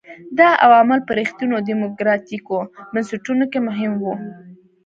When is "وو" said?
4.03-4.13